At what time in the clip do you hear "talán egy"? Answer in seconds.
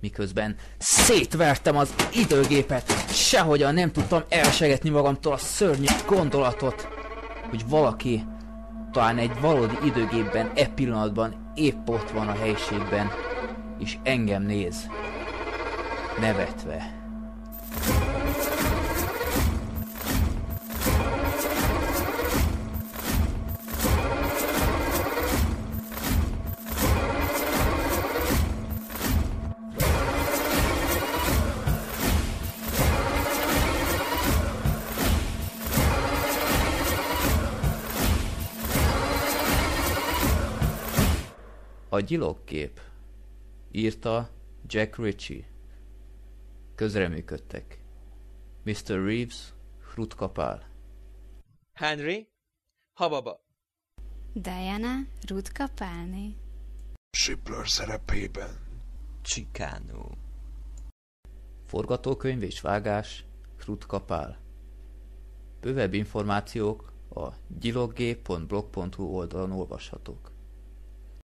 8.92-9.40